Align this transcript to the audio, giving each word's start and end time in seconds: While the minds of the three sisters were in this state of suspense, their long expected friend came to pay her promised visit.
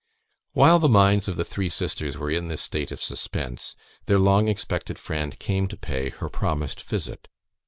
While 0.53 0.79
the 0.79 0.89
minds 0.89 1.27
of 1.27 1.35
the 1.35 1.45
three 1.45 1.69
sisters 1.69 2.17
were 2.17 2.31
in 2.31 2.47
this 2.47 2.63
state 2.63 2.91
of 2.91 2.99
suspense, 2.99 3.75
their 4.07 4.17
long 4.17 4.47
expected 4.47 4.97
friend 4.97 5.37
came 5.37 5.67
to 5.67 5.77
pay 5.77 6.09
her 6.09 6.27
promised 6.27 6.81
visit. 6.83 7.27